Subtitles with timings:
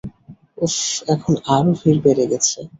[0.57, 0.75] উফ,
[1.07, 2.59] এখন আরো ভিড় বেড়ে গেছে।